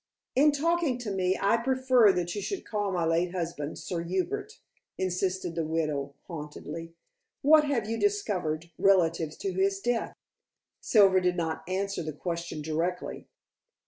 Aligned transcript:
"In 0.35 0.51
talking 0.51 0.97
to 0.97 1.11
me, 1.11 1.37
I 1.39 1.57
prefer 1.57 2.11
that 2.13 2.33
you 2.33 2.41
should 2.41 2.65
call 2.65 2.91
my 2.91 3.05
late 3.05 3.33
husband 3.35 3.77
Sir 3.77 4.01
Hubert," 4.01 4.53
insisted 4.97 5.53
the 5.53 5.63
widow 5.63 6.15
haughtily. 6.25 6.95
"What 7.43 7.65
have 7.65 7.87
you 7.87 7.99
discovered 7.99 8.71
relative 8.79 9.37
to 9.37 9.53
his 9.53 9.79
death?" 9.79 10.15
Silver 10.79 11.19
did 11.21 11.37
not 11.37 11.61
answer 11.67 12.01
the 12.01 12.13
question 12.13 12.63
directly. 12.63 13.27